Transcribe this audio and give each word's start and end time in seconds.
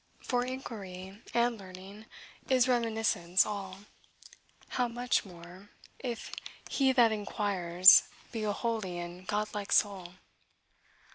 For 0.23 0.43
inquiry 0.43 1.21
and 1.31 1.59
learning 1.59 2.07
is 2.49 2.67
reminiscence 2.67 3.45
all." 3.45 3.81
How 4.69 4.87
much 4.87 5.25
more, 5.25 5.69
if 5.99 6.31
he 6.71 6.91
that 6.91 7.11
inquires 7.11 8.07
be 8.31 8.43
a 8.43 8.51
holy 8.51 8.97
and 8.97 9.27
godlike 9.27 9.71
soul! 9.71 10.13